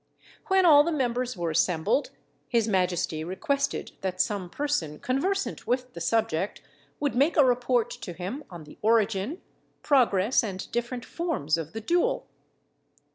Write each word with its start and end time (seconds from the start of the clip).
When 0.47 0.65
all 0.65 0.83
the 0.83 0.91
members 0.91 1.37
were 1.37 1.51
assembled, 1.51 2.09
his 2.49 2.67
majesty 2.67 3.23
requested 3.23 3.91
that 4.01 4.19
some 4.19 4.49
person 4.49 4.97
conversant 4.97 5.67
with 5.67 5.93
the 5.93 6.01
subject 6.01 6.63
would 6.99 7.13
make 7.13 7.37
a 7.37 7.45
report 7.45 7.91
to 7.91 8.13
him 8.13 8.43
on 8.49 8.63
the 8.63 8.79
origin, 8.81 9.43
progress, 9.83 10.43
and 10.43 10.71
different 10.71 11.05
forms 11.05 11.55
of 11.55 11.73
the 11.73 11.81
duel. 11.81 12.25